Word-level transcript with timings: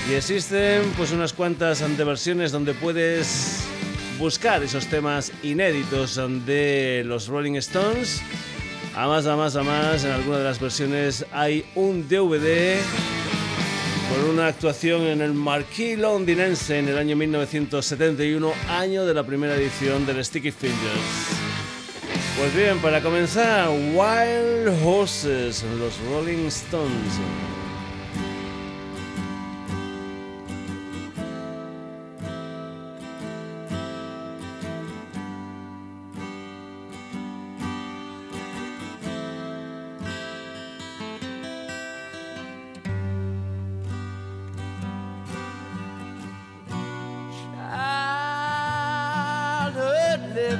Y 0.10 0.14
existen 0.14 0.84
pues 0.96 1.12
unas 1.12 1.34
cuantas 1.34 1.84
versiones 1.98 2.54
donde 2.54 2.74
puedes 2.74 3.66
buscar 4.18 4.64
esos 4.64 4.88
temas 4.88 5.34
inéditos 5.44 6.20
de 6.46 7.04
los 7.06 7.28
Rolling 7.28 7.56
Stones. 7.56 8.22
A 8.96 9.06
más, 9.08 9.28
a 9.28 9.36
más, 9.36 9.56
a 9.56 9.64
más, 9.64 10.06
en 10.06 10.12
alguna 10.12 10.38
de 10.38 10.44
las 10.46 10.60
versiones 10.60 11.26
hay 11.32 11.66
un 11.76 12.08
DVD 12.08 12.78
con 14.10 14.30
una 14.30 14.48
actuación 14.48 15.04
en 15.04 15.22
el 15.22 15.34
Marquis 15.34 15.98
londinense 15.98 16.80
en 16.80 16.88
el 16.88 16.98
año 16.98 17.16
1971, 17.16 18.54
año 18.70 19.06
de 19.06 19.14
la 19.14 19.24
primera 19.24 19.56
edición 19.56 20.06
del 20.06 20.24
Sticky 20.24 20.52
Fingers. 20.52 20.78
Pues 22.38 22.56
bien, 22.56 22.80
para 22.80 23.02
comenzar, 23.02 23.70
Wild 23.70 24.86
Horses, 24.86 25.64
los 25.80 25.94
Rolling 26.12 26.48
Stones. 26.48 27.20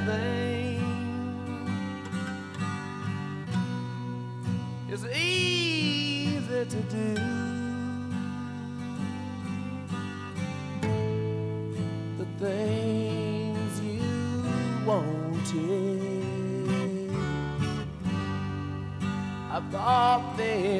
thing 0.08 0.80
is 4.90 5.04
easy 5.06 6.64
to 6.74 6.80
do. 6.96 7.14
The 12.18 12.26
things 12.44 13.72
you 13.80 14.02
wanted, 14.86 16.00
I 19.50 19.60
thought 19.70 20.36
they. 20.38 20.77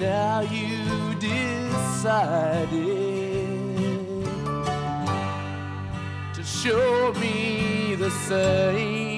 now 0.00 0.40
you 0.40 1.14
decided 1.16 2.70
to 6.34 6.42
show 6.42 7.12
me 7.20 7.94
the 7.96 8.10
same. 8.10 9.09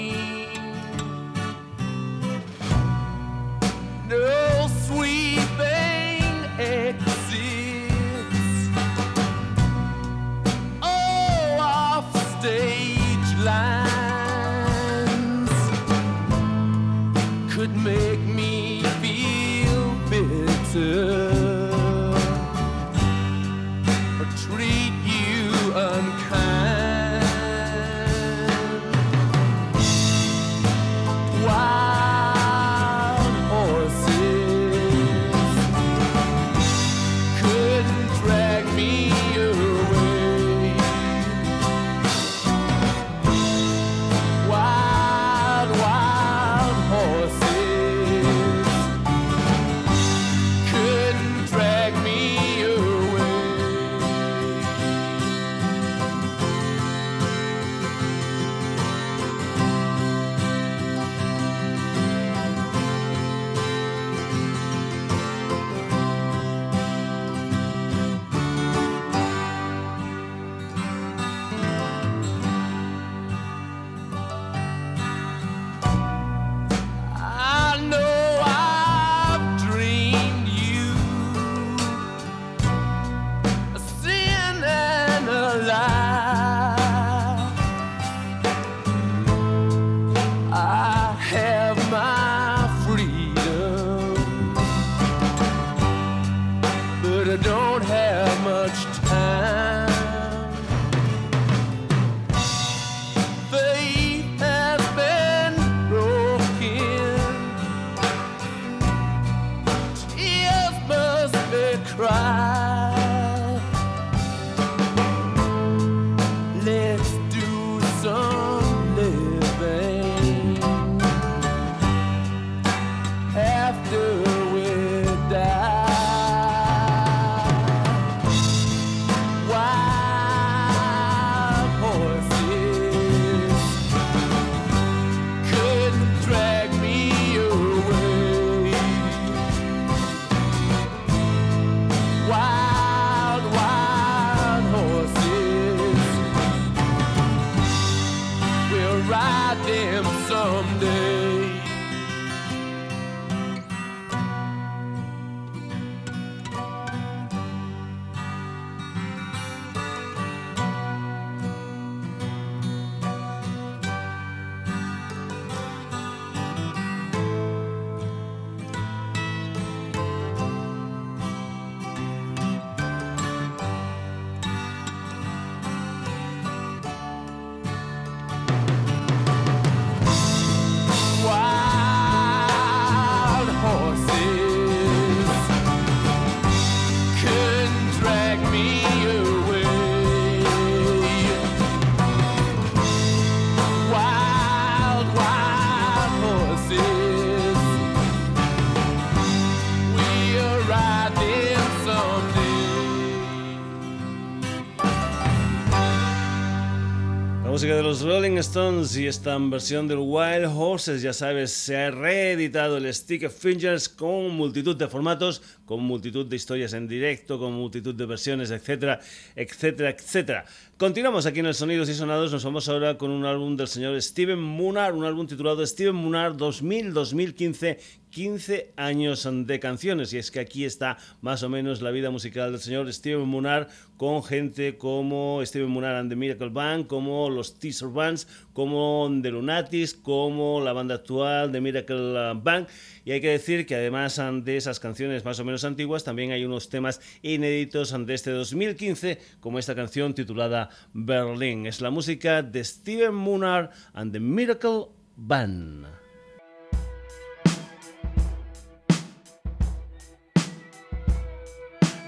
Música 207.62 207.76
de 207.76 207.82
los 207.84 208.02
Rolling 208.02 208.38
Stones 208.38 208.96
y 208.96 209.06
esta 209.06 209.38
versión 209.38 209.86
del 209.86 209.98
Wild 209.98 210.46
Horses, 210.52 211.00
ya 211.00 211.12
sabes, 211.12 211.52
se 211.52 211.76
ha 211.76 211.92
reeditado 211.92 212.76
el 212.76 212.92
Stick 212.92 213.24
of 213.24 213.38
Fingers 213.38 213.88
con 213.88 214.30
multitud 214.30 214.74
de 214.74 214.88
formatos, 214.88 215.40
con 215.64 215.80
multitud 215.84 216.26
de 216.26 216.34
historias 216.34 216.72
en 216.72 216.88
directo, 216.88 217.38
con 217.38 217.52
multitud 217.52 217.94
de 217.94 218.04
versiones, 218.04 218.50
etcétera, 218.50 218.98
etcétera, 219.36 219.90
etcétera. 219.90 220.44
Continuamos 220.76 221.24
aquí 221.24 221.38
en 221.38 221.46
el 221.46 221.54
Sonidos 221.54 221.88
y 221.88 221.94
Sonados, 221.94 222.32
nos 222.32 222.42
vamos 222.42 222.68
ahora 222.68 222.98
con 222.98 223.12
un 223.12 223.24
álbum 223.24 223.56
del 223.56 223.68
señor 223.68 224.02
Steven 224.02 224.42
Munar, 224.42 224.92
un 224.92 225.04
álbum 225.04 225.28
titulado 225.28 225.64
Steven 225.64 225.94
Munar 225.94 226.32
2000-2015 226.32 227.78
15 228.12 228.74
años 228.76 229.28
de 229.28 229.58
canciones. 229.58 230.12
Y 230.12 230.18
es 230.18 230.30
que 230.30 230.38
aquí 230.38 230.64
está 230.64 230.98
más 231.22 231.42
o 231.42 231.48
menos 231.48 231.82
la 231.82 231.90
vida 231.90 232.10
musical 232.10 232.52
del 232.52 232.60
señor 232.60 232.92
Steven 232.92 233.26
Munar 233.26 233.68
con 233.96 234.22
gente 234.22 234.76
como 234.76 235.40
Steven 235.44 235.68
Munar 235.68 235.96
and 235.96 236.10
the 236.10 236.16
Miracle 236.16 236.50
Band, 236.50 236.86
como 236.86 237.30
los 237.30 237.58
Teaser 237.58 237.88
Bands, 237.88 238.28
como 238.52 239.08
The 239.22 239.30
Lunatis, 239.30 239.94
como 239.94 240.60
la 240.60 240.72
banda 240.72 240.96
actual 240.96 241.52
de 241.52 241.60
Miracle 241.60 242.34
Band. 242.34 242.68
Y 243.04 243.12
hay 243.12 243.20
que 243.20 243.30
decir 243.30 243.64
que 243.64 243.76
además 243.76 244.20
de 244.44 244.56
esas 244.56 244.78
canciones 244.78 245.24
más 245.24 245.40
o 245.40 245.44
menos 245.44 245.64
antiguas, 245.64 246.04
también 246.04 246.32
hay 246.32 246.44
unos 246.44 246.68
temas 246.68 247.00
inéditos 247.22 247.94
de 248.06 248.14
este 248.14 248.30
2015, 248.30 249.18
como 249.40 249.58
esta 249.58 249.74
canción 249.74 250.14
titulada 250.14 250.68
Berlin. 250.92 251.66
Es 251.66 251.80
la 251.80 251.90
música 251.90 252.42
de 252.42 252.62
Steven 252.62 253.14
Munar 253.14 253.70
and 253.94 254.12
the 254.12 254.20
Miracle 254.20 254.86
Band. 255.16 256.01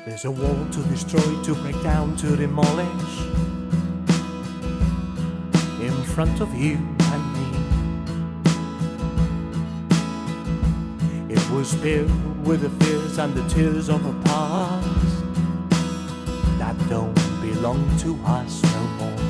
There's 0.06 0.26
a 0.26 0.30
wall 0.30 0.66
to 0.70 0.82
destroy, 0.82 1.42
to 1.44 1.54
break 1.54 1.82
down, 1.82 2.14
to 2.16 2.36
demolish. 2.36 3.20
In 5.80 5.94
front 6.14 6.42
of 6.42 6.54
you 6.54 6.76
and 7.12 7.32
me. 7.32 7.46
It 11.34 11.50
was 11.50 11.72
filled 11.72 12.46
with 12.46 12.60
the 12.60 12.70
fears 12.84 13.16
and 13.16 13.32
the 13.34 13.48
tears 13.48 13.88
of 13.88 14.04
a 14.04 14.12
past 14.24 15.24
that 16.58 16.76
don't 16.90 17.14
belong 17.40 17.88
to 18.00 18.20
us 18.26 18.62
no 18.62 18.82
more. 19.00 19.20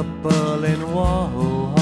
A 0.00 0.02
Berlin 0.22 0.90
Wall 0.90 1.74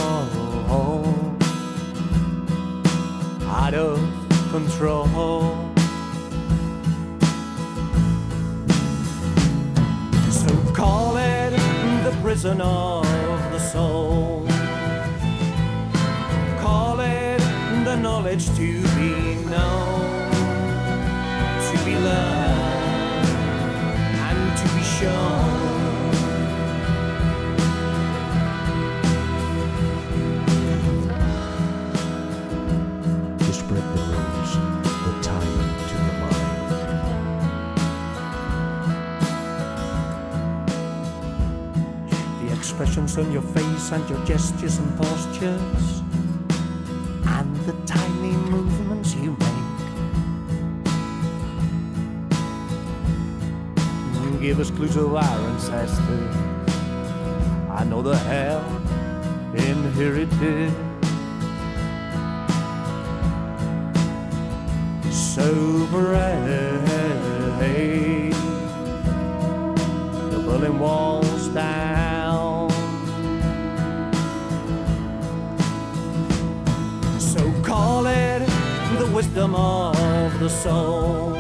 out 3.47 3.75
of 3.75 4.24
control. 4.55 5.09
So 10.31 10.73
call 10.73 11.17
it 11.17 11.51
the 12.05 12.17
prison 12.23 12.61
of 12.61 13.05
the 13.51 13.59
soul. 13.59 14.47
Call 16.61 17.01
it 17.01 17.41
the 17.85 17.97
knowledge 17.97 18.47
to 18.61 18.69
be 18.97 19.35
known, 19.51 20.31
to 21.69 21.77
be 21.85 21.97
loved, 21.97 23.29
and 24.29 24.57
to 24.61 24.67
be 24.77 24.85
shown. 24.85 25.54
Expressions 42.65 43.19
on 43.19 43.31
your 43.31 43.43
face 43.43 43.93
and 43.93 44.09
your 44.09 44.19
gestures 44.25 44.79
and 44.79 44.97
postures 44.97 46.03
and 47.37 47.55
the 47.67 47.75
tiny 47.85 48.33
movements 48.49 49.15
you 49.17 49.37
make. 49.39 49.51
Give 54.41 54.61
us 54.61 54.71
clues 54.71 54.97
of 54.97 55.15
our 55.15 55.39
ancestors. 55.51 56.35
I 57.71 57.85
know 57.85 58.01
the 58.01 58.17
hell 58.17 58.65
inherited. 59.53 60.73
So 65.13 65.87
brave, 65.91 66.81
the 70.31 70.39
Berlin 70.47 70.79
Wall's 70.79 71.24
wisdom 79.15 79.55
of 79.55 80.41
the 80.41 80.49
soul. 80.49 81.37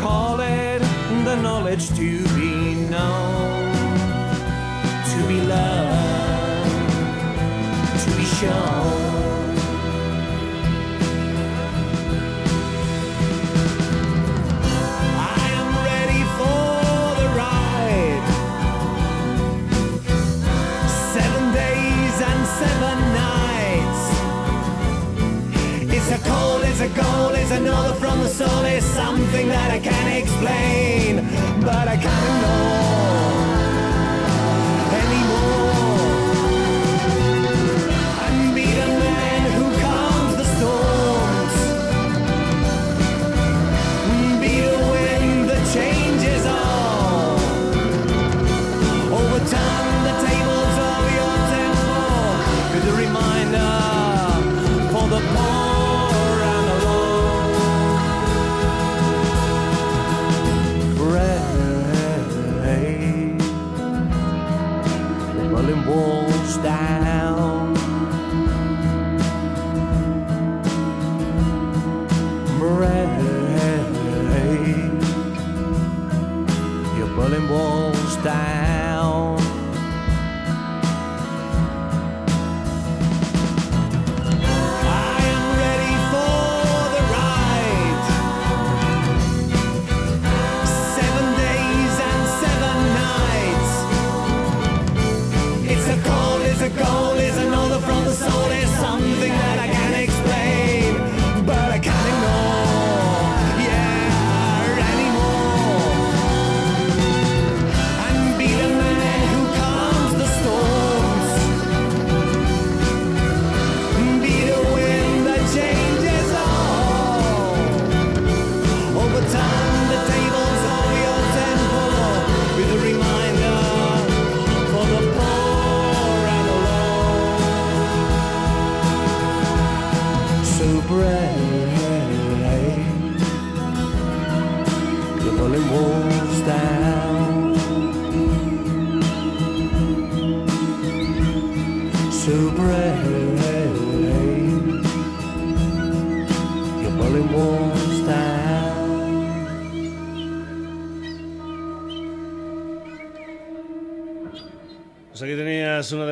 Call 0.00 0.38
it 0.40 0.78
the 1.24 1.34
knowledge 1.42 1.88
to 1.88 2.22
be 2.36 2.74
known, 2.88 3.74
to 5.10 5.26
be 5.26 5.40
loved, 5.40 6.90
to 8.04 8.16
be 8.16 8.24
shown. 8.24 8.75
A 26.80 26.88
goal, 26.88 27.30
is 27.30 27.50
another 27.52 27.94
from 27.94 28.20
the 28.20 28.28
soul, 28.28 28.64
is 28.64 28.84
something 28.84 29.48
that 29.48 29.70
I 29.70 29.78
can't 29.78 30.22
explain, 30.22 31.16
but 31.62 31.88
I 31.88 31.96
can't 31.96 32.42
know. 32.42 33.25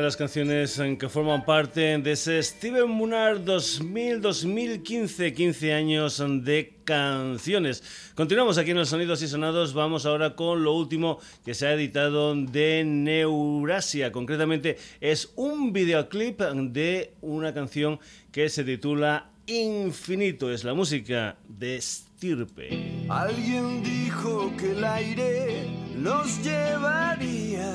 Las 0.05 0.17
canciones 0.17 0.79
que 0.99 1.09
forman 1.09 1.45
parte 1.45 1.97
de 1.97 2.11
ese 2.11 2.43
Steven 2.43 2.87
Munar 2.87 3.43
2000-2015, 3.43 5.33
15 5.33 5.73
años 5.73 6.23
de 6.43 6.75
canciones. 6.83 8.11
Continuamos 8.13 8.59
aquí 8.59 8.69
en 8.69 8.77
los 8.77 8.89
Sonidos 8.89 9.23
y 9.23 9.27
Sonados, 9.27 9.73
vamos 9.73 10.05
ahora 10.05 10.35
con 10.35 10.63
lo 10.63 10.73
último 10.73 11.17
que 11.43 11.55
se 11.55 11.65
ha 11.65 11.73
editado 11.73 12.35
de 12.35 12.83
Neurasia. 12.85 14.11
Concretamente 14.11 14.77
es 15.01 15.33
un 15.37 15.73
videoclip 15.73 16.39
de 16.39 17.13
una 17.21 17.55
canción 17.55 17.99
que 18.31 18.47
se 18.49 18.63
titula 18.63 19.31
Infinito, 19.47 20.51
es 20.51 20.63
la 20.63 20.75
música 20.75 21.37
de 21.47 21.81
Stirpe. 21.81 23.07
Alguien 23.09 23.81
dijo 23.81 24.53
que 24.55 24.73
el 24.73 24.83
aire 24.83 25.65
los 25.97 26.43
llevaría 26.43 27.73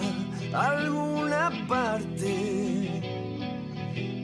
a 0.53 0.79
alguna 0.79 1.10
parte. 1.69 3.03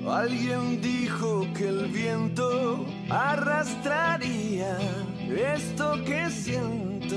Alguien 0.09 0.81
dijo 0.81 1.47
que 1.55 1.69
el 1.69 1.87
viento 1.89 2.87
arrastraría 3.11 4.79
esto 5.29 6.05
que 6.05 6.31
siento. 6.31 7.17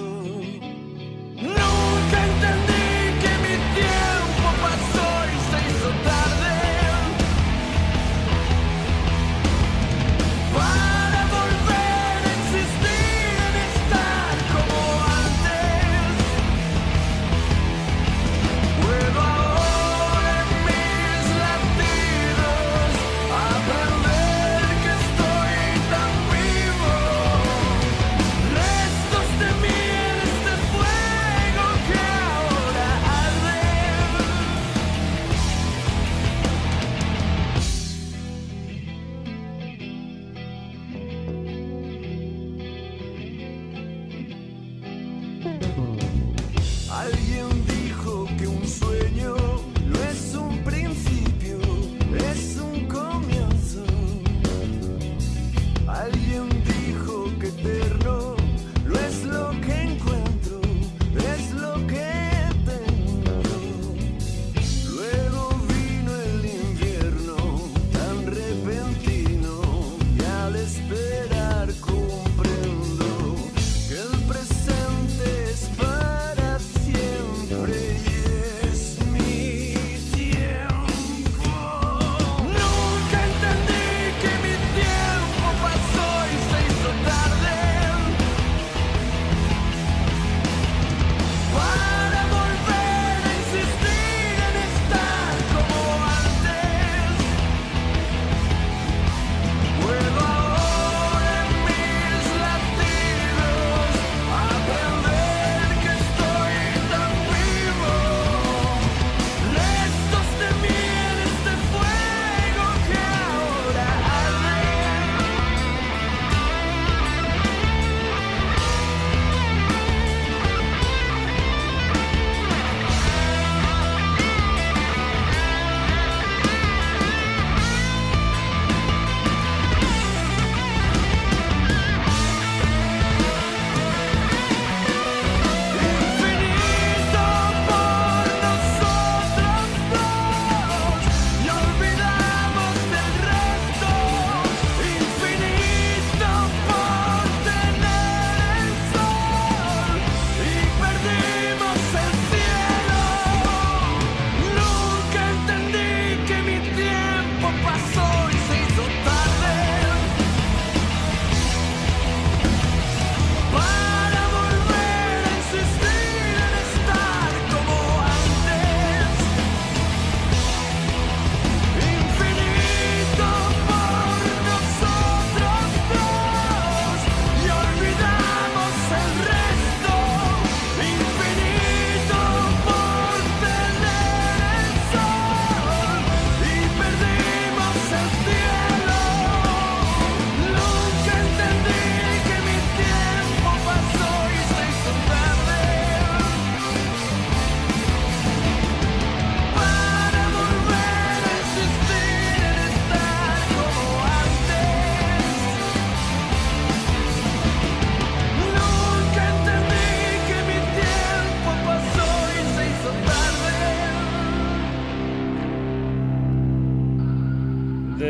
Nunca 1.35 2.17
entendí 2.29 2.89
que 3.21 3.31
mi 3.45 3.55
tiempo 3.77 4.47
pasó 4.61 5.09
y 5.25 5.37
se 5.49 5.57
hizo 5.69 5.89
tarde. 6.03 6.28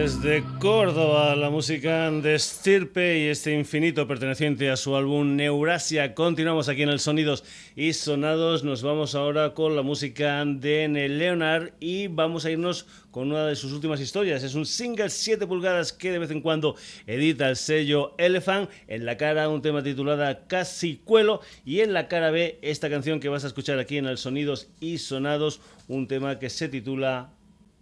Desde 0.10 0.44
Córdoba, 0.58 1.36
la 1.36 1.52
música 1.52 2.10
de 2.10 2.40
Stirpe 2.40 3.20
y 3.20 3.28
este 3.28 3.54
infinito 3.54 4.08
perteneciente 4.08 4.72
a 4.72 4.76
su 4.76 4.96
álbum 4.96 5.36
Neurasia. 5.36 6.16
Continuamos 6.16 6.68
aquí 6.68 6.82
en 6.82 6.90
el 6.90 7.00
Sonidos 7.00 7.44
y 7.76 7.94
Sonados. 7.94 8.64
Nos 8.64 8.82
vamos 8.82 9.14
ahora 9.14 9.54
con 9.54 9.76
la 9.76 9.84
música 9.84 10.44
de 10.44 10.88
Neil 10.88 11.20
Leonard 11.20 11.74
y 11.80 12.08
vamos 12.08 12.44
a 12.44 12.50
irnos 12.50 12.88
con 13.12 13.30
una 13.30 13.46
de 13.46 13.56
sus 13.56 13.72
últimas 13.72 14.02
historias. 14.02 14.42
Es 14.42 14.56
un 14.56 14.66
single 14.66 15.12
7 15.12 15.46
pulgadas 15.46 15.94
que 15.94 16.12
de 16.12 16.18
vez 16.18 16.32
en 16.32 16.42
cuando 16.42 16.76
edita 17.06 17.48
el 17.48 17.56
sello 17.56 18.16
Elephant. 18.18 18.68
En 18.88 19.06
la 19.06 19.16
cara 19.16 19.48
un 19.48 19.62
tema 19.62 19.84
titulada 19.84 20.48
Casi 20.48 20.96
Cuelo 20.98 21.42
y 21.64 21.82
en 21.82 21.94
la 21.94 22.08
cara 22.08 22.32
B 22.32 22.58
esta 22.64 22.90
canción 22.90 23.20
que 23.20 23.30
vas 23.30 23.44
a 23.44 23.48
escuchar 23.48 23.78
aquí 23.78 23.98
en 23.98 24.08
el 24.08 24.18
Sonidos 24.18 24.70
y 24.80 24.98
Sonados, 24.98 25.62
un 25.88 26.08
tema 26.08 26.40
que 26.40 26.50
se 26.50 26.68
titula 26.68 27.30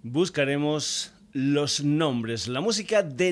buscaremos 0.04 1.14
los 1.38 1.84
nombres, 1.84 2.48
la 2.48 2.62
música 2.62 3.04
de 3.04 3.32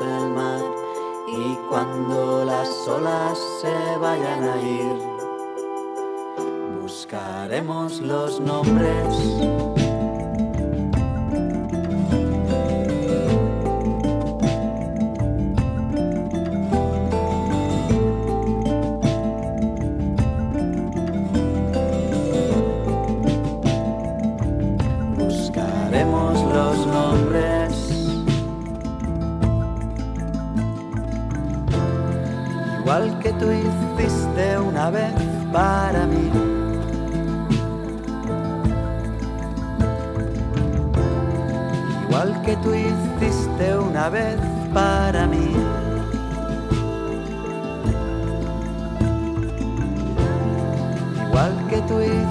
y 0.00 1.56
cuando 1.68 2.44
las 2.44 2.68
olas 2.86 3.38
se 3.60 3.98
vayan 3.98 4.44
a 4.44 4.62
ir, 4.62 4.96
buscaremos 6.80 8.00
los 8.00 8.40
nombres. 8.40 9.87
tú 33.38 33.46
hiciste 33.52 34.58
una 34.58 34.90
vez 34.90 35.12
para 35.52 36.06
mí. 36.06 36.30
Igual 42.04 42.42
que 42.42 42.56
tú 42.56 42.74
hiciste 42.74 43.78
una 43.78 44.08
vez 44.08 44.38
para 44.74 45.26
mí. 45.26 45.54
Igual 51.28 51.66
que 51.70 51.80
tú 51.82 52.00
hiciste 52.00 52.27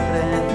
siempre. 0.00 0.49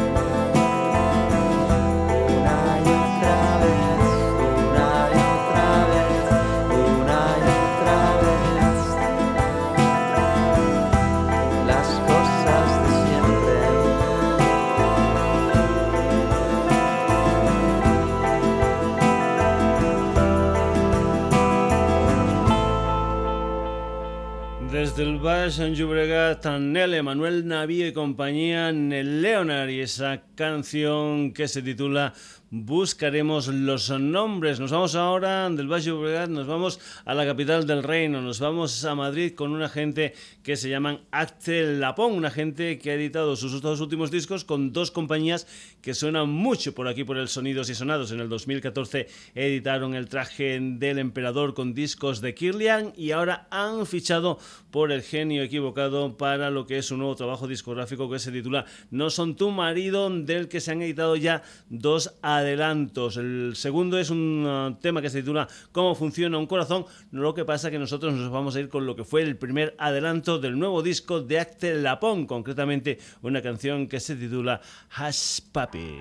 Neleonard. 24.95 25.51
San 25.51 25.75
Llobregat, 25.75 26.45
Nele, 26.45 27.03
Manuel 27.03 27.45
Navío 27.45 27.85
y 27.85 27.91
compañía, 27.91 28.71
Nel 28.71 29.21
Leonard 29.21 29.69
y 29.69 29.81
esa 29.81 30.23
canción 30.35 31.33
que 31.33 31.49
se 31.49 31.61
titula 31.61 32.13
buscaremos 32.51 33.47
los 33.47 33.89
nombres. 33.89 34.59
Nos 34.59 34.71
vamos 34.71 34.95
ahora 34.95 35.49
del 35.49 35.71
Valle 35.71 35.91
Obregat, 35.91 36.29
nos 36.29 36.47
vamos 36.47 36.79
a 37.03 37.13
la 37.13 37.25
capital 37.25 37.65
del 37.65 37.83
reino, 37.83 38.21
nos 38.21 38.39
vamos 38.39 38.85
a 38.85 38.95
Madrid 38.95 39.33
con 39.33 39.51
una 39.51 39.69
gente 39.69 40.13
que 40.43 40.55
se 40.55 40.69
llaman 40.69 41.01
Acte 41.11 41.63
Lapón, 41.79 42.13
una 42.13 42.31
gente 42.31 42.77
que 42.77 42.91
ha 42.91 42.93
editado 42.95 43.35
sus 43.35 43.61
dos 43.61 43.81
últimos 43.81 44.11
discos 44.11 44.45
con 44.45 44.73
dos 44.73 44.91
compañías 44.91 45.47
que 45.81 45.93
suenan 45.93 46.29
mucho 46.29 46.73
por 46.75 46.87
aquí 46.87 47.03
por 47.03 47.17
el 47.17 47.27
Sonidos 47.27 47.69
y 47.69 47.75
Sonados. 47.75 48.11
En 48.11 48.19
el 48.19 48.29
2014 48.29 49.07
editaron 49.33 49.95
el 49.95 50.07
traje 50.07 50.59
del 50.61 50.99
emperador 50.99 51.53
con 51.53 51.73
discos 51.73 52.21
de 52.21 52.35
Kirlian 52.35 52.93
y 52.95 53.11
ahora 53.11 53.47
han 53.49 53.85
fichado 53.85 54.39
por 54.71 54.91
el 54.91 55.01
genio 55.01 55.43
equivocado 55.43 56.17
para 56.17 56.49
lo 56.51 56.65
que 56.65 56.77
es 56.77 56.91
un 56.91 56.99
nuevo 56.99 57.15
trabajo 57.15 57.47
discográfico 57.47 58.09
que 58.09 58.19
se 58.19 58.31
titula 58.31 58.65
No 58.91 59.09
son 59.09 59.35
tu 59.35 59.51
marido, 59.51 60.09
del 60.09 60.47
que 60.47 60.59
se 60.59 60.71
han 60.71 60.81
editado 60.81 61.15
ya 61.15 61.43
dos 61.69 62.13
adelantos. 62.37 63.17
El 63.17 63.53
segundo 63.55 63.97
es 63.97 64.09
un 64.09 64.45
uh, 64.45 64.75
tema 64.81 65.01
que 65.01 65.09
se 65.09 65.19
titula 65.19 65.47
Cómo 65.71 65.95
funciona 65.95 66.37
un 66.37 66.47
corazón. 66.47 66.85
Lo 67.11 67.33
que 67.33 67.45
pasa 67.45 67.67
es 67.67 67.71
que 67.71 67.79
nosotros 67.79 68.13
nos 68.13 68.31
vamos 68.31 68.55
a 68.55 68.59
ir 68.59 68.69
con 68.69 68.85
lo 68.85 68.95
que 68.95 69.03
fue 69.03 69.21
el 69.21 69.37
primer 69.37 69.75
adelanto 69.77 70.39
del 70.39 70.57
nuevo 70.57 70.81
disco 70.81 71.21
de 71.21 71.39
Acte 71.39 71.73
Lapón, 71.75 72.25
concretamente 72.25 72.99
una 73.21 73.41
canción 73.41 73.87
que 73.87 73.99
se 73.99 74.15
titula 74.15 74.61
Hash 74.95 75.39
Papi. 75.51 75.99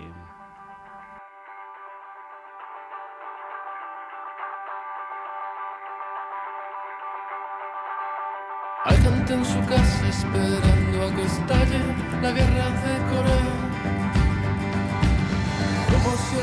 Hay 8.86 8.96
gente 8.98 9.32
en 9.32 9.44
su 9.46 9.60
casa 9.60 10.08
esperando 10.08 11.02
a 11.02 11.14
que 11.14 11.22
estalle 11.22 11.80
la 12.20 12.32
guerra 12.32 12.93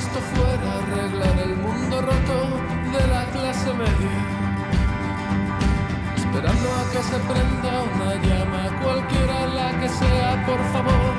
esto 0.02 0.20
fuera 0.34 0.70
arreglar 0.82 1.38
el 1.48 1.56
mundo 1.58 2.02
roto 2.02 2.38
de 2.96 3.04
la 3.14 3.24
clase 3.36 3.72
media. 3.74 4.18
Esperando 6.16 6.68
a 6.80 6.84
que 6.92 7.02
se 7.10 7.18
prenda 7.30 7.74
una 7.94 8.12
llama, 8.28 8.64
cualquiera 8.82 9.46
la 9.58 9.70
que 9.80 9.90
sea, 9.90 10.30
por 10.50 10.62
favor. 10.74 11.14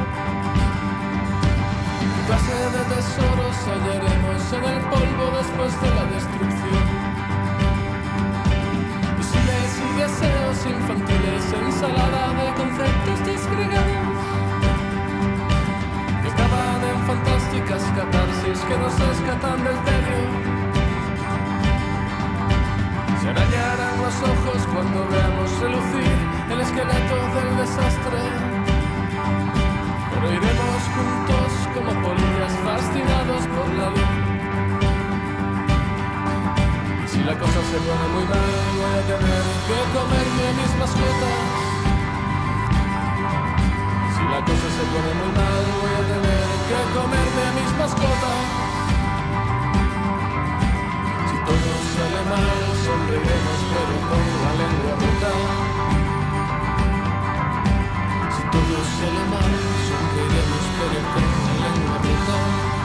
clase 2.27 2.59
de 2.77 2.83
tesoros 2.93 3.57
hallaremos 3.69 4.43
en 4.59 4.65
el 4.73 4.81
polvo 4.93 5.25
después 5.39 5.73
de 5.83 5.91
la 5.99 6.05
destrucción? 6.15 6.92
Del 19.33 19.79
tedio. 19.89 20.21
Se 23.21 23.29
arañarán 23.31 23.97
los 24.03 24.15
ojos 24.21 24.61
cuando 24.75 25.09
veamos 25.09 25.51
relucir 25.59 26.17
el 26.51 26.61
esqueleto 26.61 27.17
del 27.33 27.57
desastre. 27.57 28.21
Pero 30.11 30.27
iremos 30.33 30.83
juntos 30.95 31.51
como 31.73 31.91
polillas 32.03 32.53
fascinados 32.63 33.47
por 33.57 33.69
la 33.73 33.89
luz. 33.89 34.13
Si 37.07 37.25
la 37.25 37.33
cosa 37.39 37.61
se 37.73 37.79
pone 37.89 38.07
muy 38.13 38.25
mal, 38.29 38.53
voy 38.77 38.93
a 38.93 39.03
tener 39.17 39.45
que 39.67 39.79
comerme 39.97 40.47
mis 40.61 40.73
mascotas. 40.77 41.39
Si 44.15 44.23
la 44.29 44.41
cosa 44.45 44.69
se 44.77 44.85
pone 44.93 45.13
muy 45.21 45.33
mal, 45.41 45.65
voy 45.81 45.95
a 45.97 46.05
tener 46.13 46.49
que 46.69 46.79
comerme 46.93 47.45
mis 47.57 47.73
mascotas. 47.79 48.72
Si 51.53 51.59
todo 51.59 51.75
sale 51.95 52.23
mal, 52.31 52.49
sonreiremos 52.85 53.61
pero 53.73 53.97
con 54.09 54.25
la 54.43 54.53
lengua 54.61 54.93
rota. 55.03 55.33
Si 58.35 58.43
todo 58.53 58.77
sale 58.97 59.25
mal, 59.33 59.53
sonreiremos 59.89 60.65
pero 60.79 61.01
con 61.13 61.25
la 61.45 61.55
lengua 61.63 61.97
rota. 61.99 62.82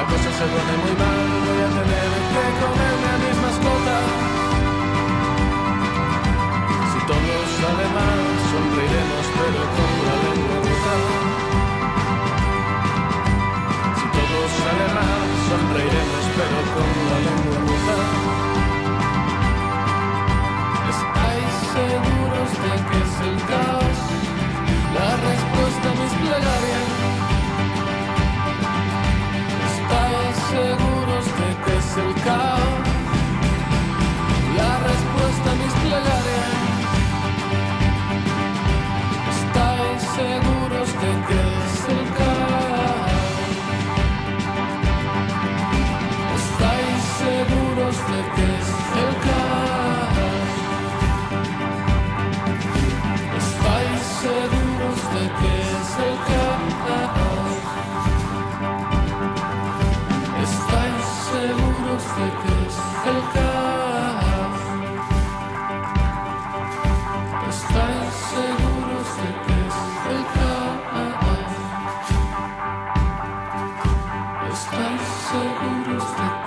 La 0.00 0.06
cosa 0.06 0.30
se 0.38 0.46
pone 0.52 0.74
muy 0.82 0.94
mal, 0.96 1.20
voy 1.44 1.60
a 1.60 1.70
tener 1.76 2.10
que 2.32 2.44
comerme 2.62 3.08
a 3.12 3.18
mis 3.22 3.36
mascotas. 3.44 4.06
Si 6.90 7.00
todo 7.10 7.34
sale 7.60 7.86
mal, 7.98 8.20
sonreiremos 8.50 9.26
pero 9.36 9.62
con 9.76 9.92
la 10.06 10.14
lengua 10.24 10.56
rota. 10.64 10.94
Si 13.98 14.06
todo 14.16 14.38
sale 14.60 14.86
mal, 14.96 15.22
sonreiremos 15.48 16.24
pero 16.36 16.60
con 16.74 16.90
la 17.10 17.18
lengua 17.26 17.58
rota. 17.68 17.98
¿Estáis 20.94 21.52
seguros 21.76 22.50
de 22.62 22.72
que 22.86 22.96
es 23.04 23.14
el 23.28 23.36
caos? 23.50 23.98
La 24.96 25.10
respuesta 25.28 25.86
a 25.90 25.96
mis 26.00 26.12
plegarias. 26.20 26.59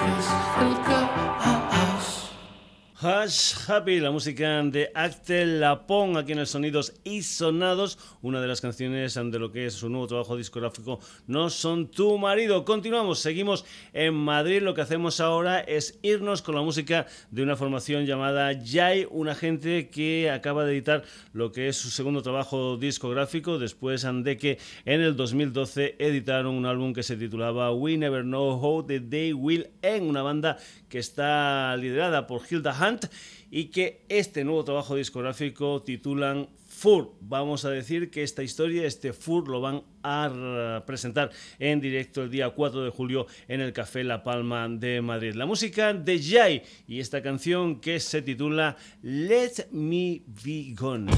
Seguros 0.03 0.15
de 0.15 0.15
que 0.15 0.19
es 0.19 0.77
el 0.77 0.81
caos? 0.83 1.62
Hush 3.03 3.55
Happy, 3.67 3.99
la 3.99 4.11
música 4.11 4.63
de 4.63 4.89
Actel 4.95 5.59
Lapón, 5.59 6.15
aquí 6.15 6.31
en 6.31 6.39
el 6.39 6.47
Sonidos 6.47 6.93
y 7.03 7.23
Sonados, 7.23 7.99
una 8.21 8.39
de 8.39 8.47
las 8.47 8.61
canciones 8.61 9.15
de 9.15 9.39
lo 9.39 9.51
que 9.51 9.65
es 9.65 9.73
su 9.73 9.89
nuevo 9.89 10.07
trabajo 10.07 10.37
discográfico, 10.37 11.01
No 11.27 11.49
son 11.49 11.91
tu 11.91 12.17
marido. 12.17 12.63
Continuamos, 12.63 13.19
seguimos 13.19 13.65
en 13.91 14.13
Madrid. 14.13 14.61
Lo 14.61 14.73
que 14.73 14.79
hacemos 14.79 15.19
ahora 15.19 15.59
es 15.59 15.99
irnos 16.01 16.41
con 16.41 16.55
la 16.55 16.61
música 16.61 17.05
de 17.29 17.43
una 17.43 17.57
formación 17.57 18.05
llamada 18.05 18.53
Jai, 18.65 19.05
una 19.11 19.35
gente 19.35 19.89
que 19.89 20.31
acaba 20.31 20.63
de 20.63 20.71
editar 20.71 21.03
lo 21.33 21.51
que 21.51 21.67
es 21.67 21.75
su 21.75 21.89
segundo 21.89 22.21
trabajo 22.21 22.77
discográfico, 22.77 23.59
después 23.59 24.07
de 24.23 24.37
que 24.37 24.59
en 24.85 25.01
el 25.01 25.17
2012 25.17 25.97
editaron 25.99 26.55
un 26.55 26.65
álbum 26.65 26.93
que 26.93 27.03
se 27.03 27.17
titulaba 27.17 27.73
We 27.73 27.97
Never 27.97 28.23
Know 28.23 28.53
How 28.63 28.85
the 28.85 29.01
Day 29.01 29.33
Will 29.33 29.67
End, 29.81 30.09
una 30.09 30.21
banda 30.21 30.57
que 30.87 30.99
está 30.99 31.75
liderada 31.75 32.27
por 32.27 32.43
Hilda 32.49 32.71
Hunt 32.71 32.92
y 33.51 33.65
que 33.65 34.01
este 34.09 34.43
nuevo 34.43 34.63
trabajo 34.63 34.95
discográfico 34.95 35.81
titulan 35.81 36.47
Fur. 36.67 37.13
Vamos 37.21 37.65
a 37.65 37.69
decir 37.69 38.09
que 38.09 38.23
esta 38.23 38.43
historia, 38.43 38.85
este 38.85 39.13
Fur, 39.13 39.47
lo 39.47 39.61
van 39.61 39.83
a 40.03 40.83
presentar 40.85 41.31
en 41.59 41.79
directo 41.79 42.23
el 42.23 42.29
día 42.29 42.49
4 42.49 42.83
de 42.83 42.89
julio 42.89 43.27
en 43.47 43.61
el 43.61 43.71
Café 43.73 44.03
La 44.03 44.23
Palma 44.23 44.67
de 44.67 45.01
Madrid. 45.01 45.33
La 45.35 45.45
música 45.45 45.93
de 45.93 46.21
Jai 46.21 46.63
y 46.87 46.99
esta 46.99 47.21
canción 47.21 47.79
que 47.79 47.99
se 47.99 48.21
titula 48.21 48.75
Let 49.01 49.67
Me 49.71 50.23
Be 50.43 50.73
Gone. 50.75 51.11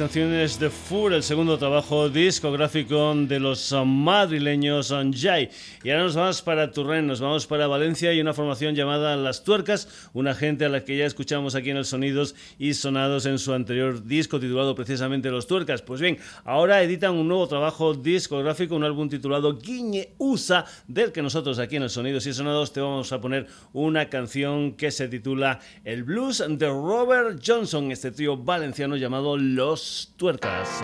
Canciones 0.00 0.58
de 0.58 0.70
Fur, 0.70 1.12
el 1.12 1.22
segundo 1.22 1.58
trabajo 1.58 2.08
discográfico 2.08 3.14
de 3.14 3.38
los 3.38 3.70
madrileños 3.84 4.94
Jai. 5.12 5.50
Y 5.84 5.90
ahora 5.90 6.04
nos 6.04 6.16
vamos 6.16 6.40
para 6.40 6.72
Turren, 6.72 7.06
nos 7.06 7.20
vamos 7.20 7.46
para 7.46 7.66
Valencia 7.66 8.10
y 8.14 8.20
una 8.22 8.32
formación 8.32 8.74
llamada 8.74 9.14
Las 9.16 9.44
Tuercas, 9.44 10.08
una 10.14 10.34
gente 10.34 10.64
a 10.64 10.70
la 10.70 10.86
que 10.86 10.96
ya 10.96 11.04
escuchamos 11.04 11.54
aquí 11.54 11.68
en 11.68 11.76
el 11.76 11.84
Sonidos 11.84 12.34
y 12.58 12.72
Sonados 12.72 13.26
en 13.26 13.38
su 13.38 13.52
anterior 13.52 14.02
disco 14.02 14.40
titulado 14.40 14.74
precisamente 14.74 15.30
Los 15.30 15.46
Tuercas. 15.46 15.82
Pues 15.82 16.00
bien, 16.00 16.16
ahora 16.44 16.82
editan 16.82 17.12
un 17.12 17.28
nuevo 17.28 17.46
trabajo 17.46 17.92
discográfico, 17.92 18.76
un 18.76 18.84
álbum 18.84 19.10
titulado 19.10 19.58
Guiñe 19.58 20.14
Usa, 20.16 20.64
del 20.88 21.12
que 21.12 21.20
nosotros 21.20 21.58
aquí 21.58 21.76
en 21.76 21.82
el 21.82 21.90
Sonidos 21.90 22.24
y 22.24 22.32
Sonados 22.32 22.72
te 22.72 22.80
vamos 22.80 23.12
a 23.12 23.20
poner 23.20 23.48
una 23.74 24.08
canción 24.08 24.72
que 24.72 24.92
se 24.92 25.08
titula 25.08 25.60
El 25.84 26.04
Blues 26.04 26.42
de 26.48 26.68
Robert 26.68 27.42
Johnson, 27.46 27.92
este 27.92 28.12
trío 28.12 28.38
valenciano 28.38 28.96
llamado 28.96 29.36
Los 29.36 29.89
Tuercas. 30.16 30.82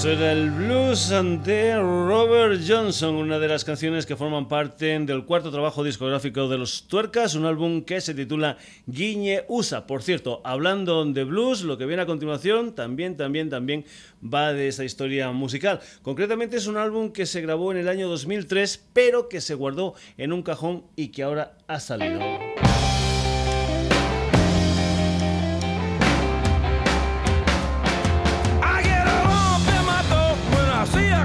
Eso 0.00 0.12
era 0.12 0.32
el 0.32 0.50
blues 0.50 1.10
de 1.44 1.76
Robert 1.76 2.62
Johnson, 2.66 3.16
una 3.16 3.38
de 3.38 3.48
las 3.48 3.66
canciones 3.66 4.06
que 4.06 4.16
forman 4.16 4.48
parte 4.48 4.98
del 4.98 5.26
cuarto 5.26 5.50
trabajo 5.50 5.84
discográfico 5.84 6.48
de 6.48 6.56
los 6.56 6.84
Tuercas, 6.88 7.34
un 7.34 7.44
álbum 7.44 7.82
que 7.82 8.00
se 8.00 8.14
titula 8.14 8.56
Guiñe 8.86 9.44
USA. 9.48 9.86
Por 9.86 10.02
cierto, 10.02 10.40
hablando 10.42 11.04
de 11.04 11.24
blues, 11.24 11.64
lo 11.64 11.76
que 11.76 11.84
viene 11.84 12.00
a 12.00 12.06
continuación 12.06 12.74
también, 12.74 13.18
también, 13.18 13.50
también 13.50 13.84
va 14.24 14.54
de 14.54 14.68
esa 14.68 14.84
historia 14.84 15.32
musical. 15.32 15.80
Concretamente 16.00 16.56
es 16.56 16.66
un 16.66 16.78
álbum 16.78 17.12
que 17.12 17.26
se 17.26 17.42
grabó 17.42 17.70
en 17.70 17.76
el 17.76 17.88
año 17.88 18.08
2003, 18.08 18.82
pero 18.94 19.28
que 19.28 19.42
se 19.42 19.52
guardó 19.52 19.92
en 20.16 20.32
un 20.32 20.42
cajón 20.42 20.84
y 20.96 21.08
que 21.08 21.24
ahora 21.24 21.58
ha 21.68 21.78
salido. 21.78 22.20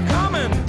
they're 0.00 0.08
coming. 0.08 0.65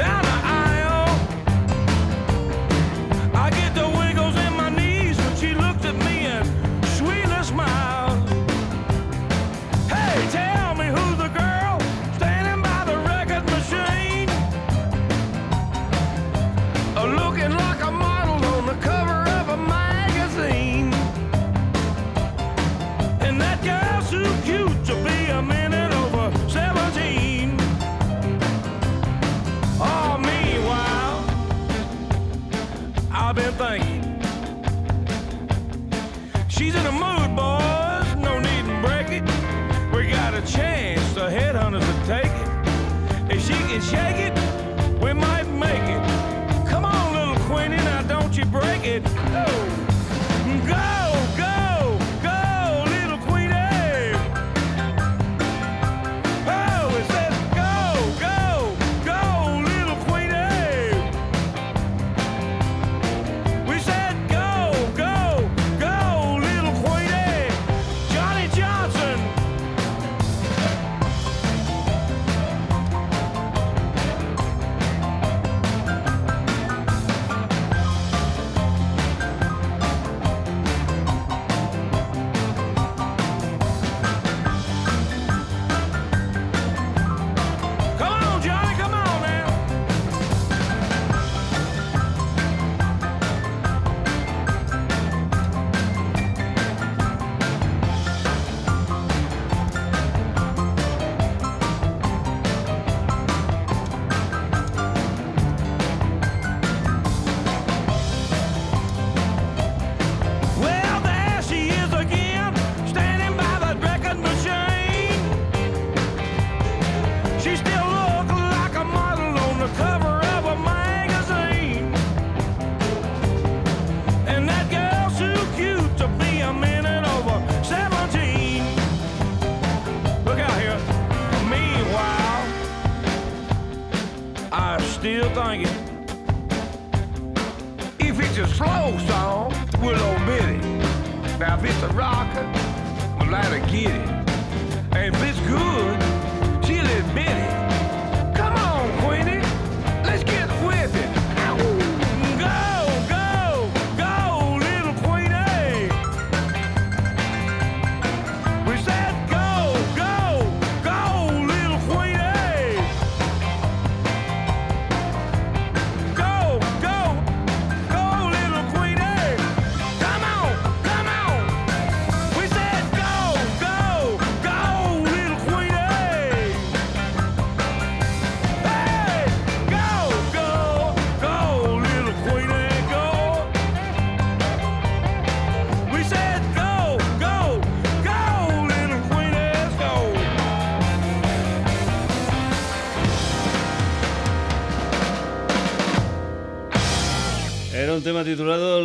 Tema 198.08 198.24
titulado 198.24 198.80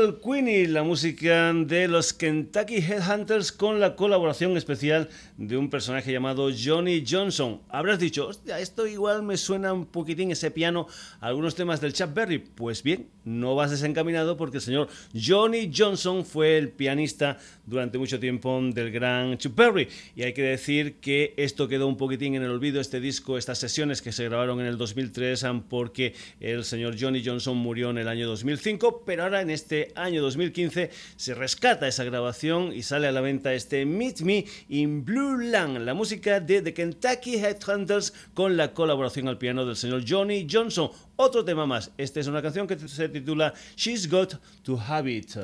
Little 0.00 0.18
Queenie, 0.24 0.66
la 0.66 0.82
música 0.82 1.52
de 1.52 1.86
los 1.86 2.14
Kentucky 2.14 2.76
Headhunters 2.76 3.52
con 3.52 3.80
la 3.80 3.96
colaboración 3.96 4.56
especial 4.56 5.10
de 5.36 5.58
un 5.58 5.68
personaje 5.68 6.10
llamado 6.10 6.48
Johnny 6.50 7.04
Johnson. 7.06 7.60
Habrás 7.68 7.98
dicho, 7.98 8.28
hostia, 8.28 8.60
esto 8.60 8.86
igual 8.86 9.22
me 9.22 9.36
suena 9.36 9.74
un 9.74 9.84
poquitín 9.84 10.30
ese 10.30 10.50
piano, 10.50 10.86
algunos 11.20 11.54
temas 11.54 11.82
del 11.82 11.92
Chuck 11.92 12.14
Berry. 12.14 12.38
Pues 12.38 12.82
bien, 12.82 13.08
no 13.24 13.54
vas 13.54 13.70
desencaminado 13.70 14.38
porque 14.38 14.56
el 14.56 14.62
señor 14.62 14.88
Johnny 15.14 15.70
Johnson 15.74 16.24
fue 16.24 16.56
el 16.56 16.70
pianista 16.70 17.36
durante 17.66 17.98
mucho 17.98 18.18
tiempo 18.18 18.58
del 18.72 18.90
gran 18.90 19.36
Chuck 19.36 19.54
Berry. 19.54 19.88
Y 20.16 20.22
hay 20.22 20.32
que 20.32 20.42
decir 20.42 20.96
que 20.96 21.34
esto 21.36 21.68
quedó 21.68 21.86
un 21.86 21.98
poquitín 21.98 22.36
en 22.36 22.42
el 22.42 22.50
olvido, 22.50 22.80
este 22.80 23.00
disco, 23.00 23.36
estas 23.36 23.58
sesiones 23.58 24.00
que 24.00 24.12
se 24.12 24.24
grabaron 24.24 24.60
en 24.60 24.66
el 24.66 24.78
2003, 24.78 25.44
porque 25.68 26.14
el 26.40 26.64
señor 26.64 26.96
Johnny 26.98 27.22
Johnson 27.22 27.58
murió 27.58 27.90
en 27.90 27.98
el 27.98 28.08
año 28.08 28.26
2005, 28.26 29.02
pero 29.04 29.24
ahora 29.24 29.42
en 29.42 29.50
este 29.50 29.89
año 29.96 30.22
2015 30.22 30.90
se 31.16 31.34
rescata 31.34 31.88
esa 31.88 32.04
grabación 32.04 32.72
y 32.72 32.82
sale 32.82 33.08
a 33.08 33.12
la 33.12 33.20
venta 33.20 33.54
este 33.54 33.84
Meet 33.84 34.20
Me 34.20 34.44
in 34.68 35.04
Blue 35.04 35.38
Land, 35.38 35.78
la 35.78 35.94
música 35.94 36.40
de 36.40 36.62
The 36.62 36.74
Kentucky 36.74 37.36
Headhunters 37.36 38.12
con 38.34 38.56
la 38.56 38.72
colaboración 38.72 39.28
al 39.28 39.38
piano 39.38 39.64
del 39.66 39.76
señor 39.76 40.04
Johnny 40.06 40.46
Johnson. 40.50 40.90
Otro 41.16 41.44
tema 41.44 41.66
más, 41.66 41.90
esta 41.98 42.20
es 42.20 42.26
una 42.26 42.42
canción 42.42 42.66
que 42.66 42.78
se 42.78 43.08
titula 43.08 43.52
She's 43.76 44.08
Got 44.08 44.40
to 44.62 44.78
Have 44.80 45.10
It. 45.10 45.36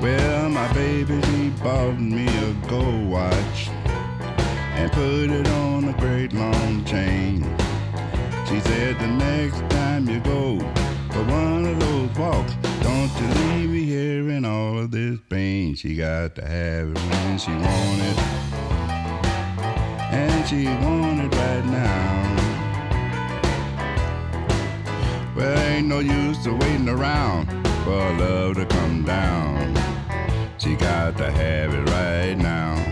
Well, 0.00 0.48
my 0.48 0.72
baby, 0.72 1.50
bought 1.62 1.98
me 1.98 2.26
a 2.26 2.52
gold 2.68 3.10
watch 3.10 3.68
and 4.78 4.92
put 4.92 5.28
it 5.28 5.48
on 5.48 5.88
a 5.88 5.92
great 5.94 6.32
long 6.32 6.84
chain. 6.84 7.42
She 8.46 8.60
said, 8.60 8.96
the 9.00 9.08
next 9.08 9.60
time 9.70 10.08
you 10.08 10.20
go 10.20 10.60
for 11.10 11.24
one 11.24 11.66
of 11.66 11.80
those 11.80 12.16
walks, 12.16 12.54
don't 12.80 13.10
you 13.20 13.26
leave 13.26 13.70
me 13.70 13.84
here 13.84 14.30
in 14.30 14.44
all 14.44 14.78
of 14.78 14.92
this 14.92 15.18
pain. 15.28 15.74
She 15.74 15.96
got 15.96 16.36
to 16.36 16.46
have 16.46 16.90
it 16.92 16.98
when 16.98 17.38
she 17.38 17.50
wanted, 17.50 18.18
and 20.12 20.48
she 20.48 20.66
wanted 20.66 21.34
right 21.34 21.64
now. 21.66 22.36
Well, 25.36 25.58
ain't 25.70 25.88
no 25.88 25.98
use 25.98 26.38
to 26.44 26.52
waiting 26.52 26.88
around 26.88 27.50
for 27.84 28.12
love 28.14 28.54
to 28.56 28.66
come 28.66 29.02
down. 29.04 29.74
She 30.58 30.76
got 30.76 31.16
to 31.18 31.30
have 31.30 31.74
it 31.74 31.88
right 31.90 32.36
now. 32.38 32.87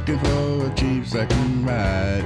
Looking 0.00 0.18
for 0.18 0.66
a 0.66 0.74
cheap 0.76 1.06
second 1.06 1.66
ride, 1.66 2.24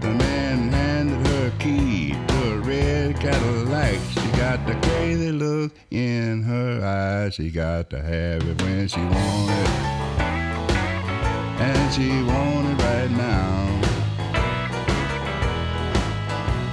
the 0.00 0.08
man 0.08 0.68
handed 0.68 1.26
her 1.26 1.48
a 1.48 1.50
key 1.58 2.12
to 2.28 2.52
a 2.52 2.58
red 2.58 3.18
Cadillac. 3.18 3.98
She 4.12 4.28
got 4.38 4.64
the 4.66 4.74
crazy 4.86 5.32
look 5.32 5.72
in 5.90 6.42
her 6.42 6.84
eyes. 6.84 7.34
She 7.34 7.50
got 7.50 7.90
to 7.90 8.00
have 8.00 8.42
it 8.48 8.62
when 8.62 8.86
she 8.86 9.00
want 9.00 9.50
it, 9.50 9.68
and 11.60 11.92
she 11.92 12.08
want 12.22 12.68
it 12.68 12.84
right 12.84 13.10
now. 13.10 13.80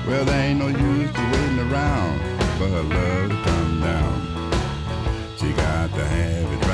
Well, 0.07 0.23
there 0.23 0.49
ain't 0.49 0.59
no 0.59 0.67
use 0.67 1.11
to 1.11 1.21
waiting 1.31 1.71
around 1.71 2.19
for 2.59 2.67
her 2.67 2.83
love 2.83 3.29
to 3.31 3.37
come 3.43 3.81
down. 3.81 4.51
She 5.37 5.51
got 5.53 5.89
to 5.93 6.05
have 6.05 6.53
it 6.53 6.64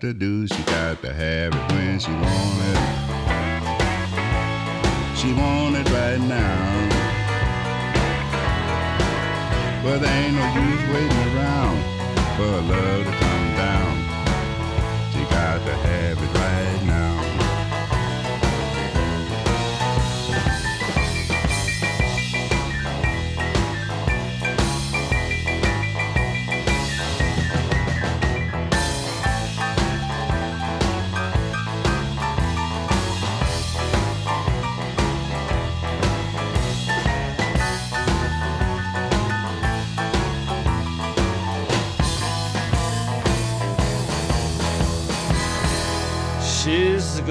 have 0.00 0.12
to 0.12 0.18
do. 0.18 0.46
She 0.46 0.62
got 0.62 1.02
to 1.02 1.12
have 1.12 1.54
it 1.54 1.72
when 1.72 1.98
she 1.98 2.10
want 2.10 2.58
it. 2.70 2.78
She 5.16 5.32
want 5.34 5.76
it 5.76 5.90
right 5.90 6.20
now. 6.20 6.88
But 9.82 9.98
there 9.98 10.24
ain't 10.24 10.34
no 10.34 10.46
use 10.54 10.84
waiting 10.88 11.36
around 11.36 11.82
for 12.36 12.60
love 12.72 13.04
to 13.04 13.12
come 13.12 13.29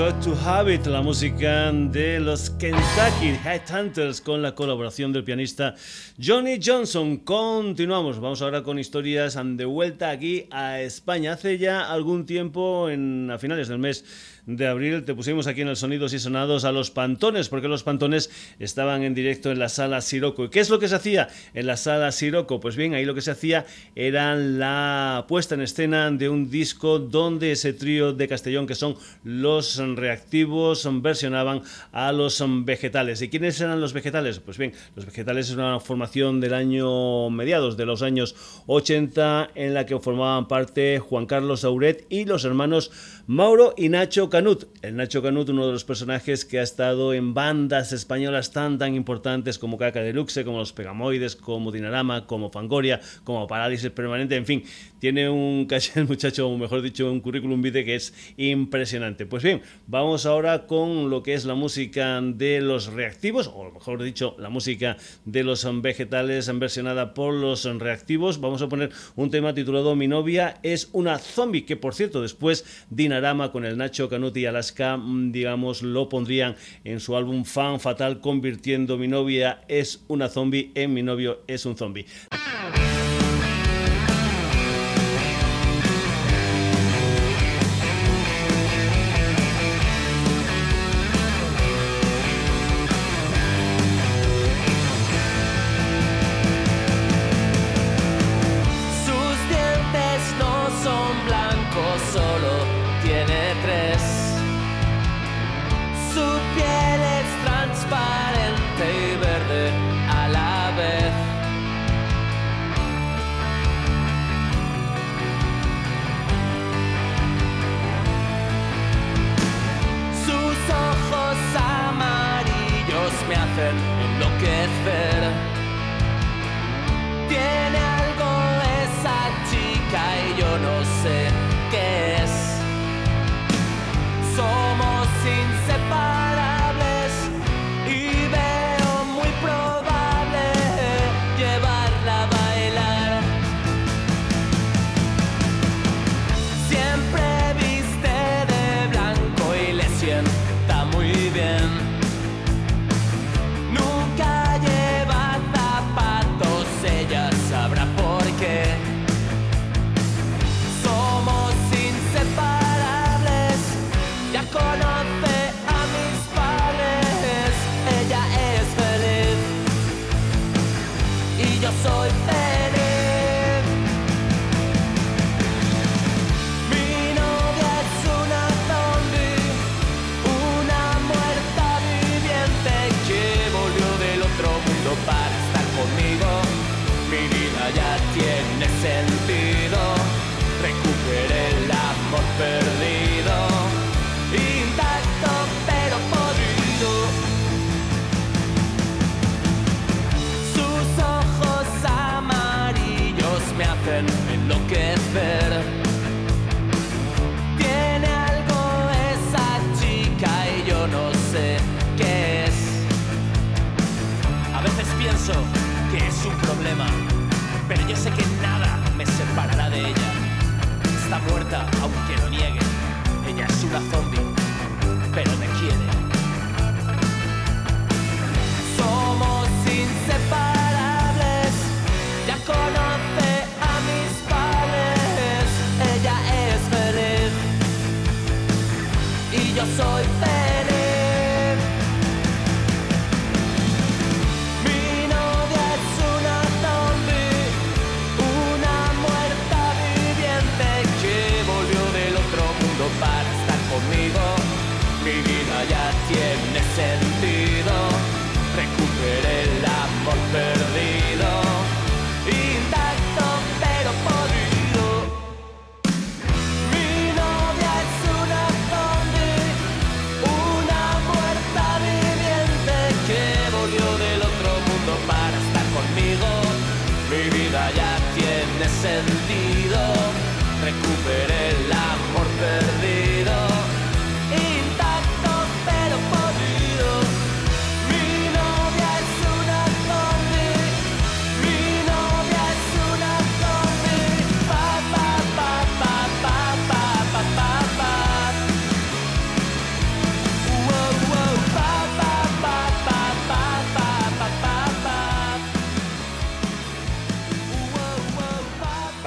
To 0.10 0.36
Have 0.43 0.74
It, 0.74 0.88
la 0.88 1.03
música 1.03 1.72
de 1.72 2.20
los 2.20 2.49
Kentucky 2.49 3.38
Headhunters 3.45 4.22
con 4.22 4.41
la 4.41 4.55
colaboración 4.55 5.14
del 5.14 5.24
pianista 5.24 5.76
Johnny 6.20 6.60
Johnson. 6.64 7.18
Continuamos, 7.18 8.20
vamos 8.20 8.41
ahora 8.41 8.64
con 8.64 8.80
historias 8.80 9.38
de 9.41 9.66
vuelta 9.66 10.10
aquí 10.10 10.47
a 10.49 10.82
España. 10.82 11.34
Hace 11.34 11.60
ya 11.60 11.91
algún 11.91 12.26
tiempo, 12.26 12.89
en, 12.89 13.30
a 13.30 13.38
finales 13.38 13.68
del 13.68 13.78
mes 13.78 14.03
de 14.45 14.67
abril 14.67 15.03
te 15.03 15.13
pusimos 15.13 15.47
aquí 15.47 15.61
en 15.61 15.67
el 15.67 15.75
Sonidos 15.75 16.13
y 16.13 16.19
Sonados 16.19 16.65
a 16.65 16.71
los 16.71 16.91
Pantones, 16.91 17.49
porque 17.49 17.67
los 17.67 17.83
Pantones 17.83 18.29
estaban 18.59 19.03
en 19.03 19.13
directo 19.13 19.51
en 19.51 19.59
la 19.59 19.69
sala 19.69 20.01
Siroco. 20.01 20.45
¿Y 20.45 20.49
qué 20.49 20.59
es 20.59 20.69
lo 20.69 20.79
que 20.79 20.87
se 20.87 20.95
hacía 20.95 21.29
en 21.53 21.67
la 21.67 21.77
sala 21.77 22.11
Siroco? 22.11 22.59
Pues 22.59 22.75
bien, 22.75 22.93
ahí 22.93 23.05
lo 23.05 23.15
que 23.15 23.21
se 23.21 23.31
hacía 23.31 23.65
era 23.95 24.35
la 24.35 25.25
puesta 25.27 25.55
en 25.55 25.61
escena 25.61 26.11
de 26.11 26.29
un 26.29 26.49
disco 26.49 26.99
donde 26.99 27.51
ese 27.51 27.73
trío 27.73 28.13
de 28.13 28.27
Castellón, 28.27 28.67
que 28.67 28.75
son 28.75 28.95
los 29.23 29.77
reactivos, 29.77 30.87
versionaban 31.01 31.61
a 31.91 32.11
los 32.11 32.43
vegetales. 32.65 33.21
¿Y 33.21 33.29
quiénes 33.29 33.59
eran 33.61 33.81
los 33.81 33.93
vegetales? 33.93 34.39
Pues 34.39 34.57
bien, 34.57 34.73
los 34.95 35.05
vegetales 35.05 35.49
es 35.49 35.55
una 35.55 35.79
formación 35.79 36.39
del 36.39 36.53
año 36.53 37.29
mediados 37.29 37.77
de 37.77 37.85
los 37.85 38.01
años 38.01 38.35
80 38.67 39.51
en 39.55 39.73
la 39.73 39.85
que 39.85 39.99
formaban 39.99 40.47
parte 40.47 40.99
Juan 40.99 41.25
Carlos 41.25 41.63
Auret 41.63 42.05
y 42.09 42.25
los 42.25 42.45
hermanos 42.45 42.91
Mauro 43.27 43.73
y 43.77 43.89
Nacho 43.89 44.29
Canut. 44.39 44.69
El 44.81 44.95
Nacho 44.95 45.21
Canut, 45.21 45.49
uno 45.49 45.65
de 45.65 45.73
los 45.73 45.83
personajes 45.83 46.45
que 46.45 46.59
ha 46.59 46.63
estado 46.63 47.13
en 47.13 47.33
bandas 47.33 47.91
españolas 47.91 48.53
tan 48.53 48.77
tan 48.77 48.95
importantes 48.95 49.59
como 49.59 49.77
Caca 49.77 49.99
Deluxe, 50.01 50.45
como 50.45 50.59
Los 50.59 50.71
Pegamoides, 50.71 51.35
como 51.35 51.73
Dinarama, 51.73 52.25
como 52.25 52.49
Fangoria, 52.49 53.01
como 53.25 53.47
Parálisis 53.47 53.89
Permanente, 53.89 54.37
en 54.37 54.45
fin, 54.45 54.63
tiene 54.99 55.29
un 55.29 55.65
caché 55.69 56.05
muchacho, 56.05 56.47
o 56.47 56.57
mejor 56.57 56.81
dicho, 56.81 57.11
un 57.11 57.19
currículum 57.19 57.61
vitae 57.61 57.83
que 57.83 57.95
es 57.95 58.13
impresionante. 58.37 59.25
Pues 59.25 59.43
bien, 59.43 59.61
vamos 59.87 60.25
ahora 60.25 60.67
con 60.67 61.09
lo 61.09 61.21
que 61.21 61.33
es 61.33 61.43
la 61.43 61.55
música 61.55 62.21
de 62.21 62.61
los 62.61 62.93
reactivos, 62.93 63.51
o 63.53 63.69
mejor 63.71 64.01
dicho, 64.01 64.37
la 64.39 64.47
música 64.47 64.95
de 65.25 65.43
los 65.43 65.67
vegetales 65.81 66.49
versionada 66.59 67.13
por 67.13 67.33
los 67.33 67.65
reactivos. 67.65 68.39
Vamos 68.39 68.61
a 68.61 68.69
poner 68.69 68.91
un 69.17 69.31
tema 69.31 69.53
titulado 69.53 69.97
Mi 69.97 70.07
novia 70.07 70.61
es 70.63 70.87
una 70.93 71.17
zombie, 71.17 71.65
que 71.65 71.75
por 71.75 71.93
cierto, 71.93 72.21
después 72.21 72.63
Dinarama 72.89 73.51
con 73.51 73.65
el 73.65 73.77
Nacho 73.77 74.07
Canut 74.07 74.18
y 74.28 74.45
Alaska, 74.45 74.97
mm, 74.97 75.32
digamos, 75.32 75.82
lo 75.82 76.09
pondrían 76.09 76.55
en 76.84 76.99
su 76.99 77.15
álbum 77.15 77.45
Fan 77.45 77.80
Fatal, 77.80 78.20
convirtiendo 78.20 78.97
Mi 78.97 79.07
novia 79.07 79.61
es 79.67 80.03
una 80.07 80.28
zombie 80.28 80.72
en 80.76 80.93
Mi 80.93 81.03
novio 81.03 81.41
es 81.47 81.65
un 81.65 81.78
zombie. 81.78 82.05